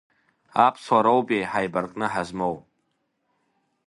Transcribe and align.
Аԥсуароупеи 0.65 1.47
ҳаибаркны 1.51 2.07
ҳазмоу! 2.13 2.55